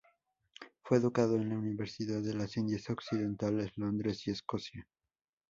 Fue 0.81 0.97
educado 0.97 1.35
en 1.35 1.49
la 1.49 1.59
Universidad 1.59 2.23
de 2.23 2.33
las 2.33 2.57
Indias 2.57 2.89
Occidentales, 2.89 3.71
Londres 3.77 4.25
y 4.25 4.31
Escocia. 4.31 4.87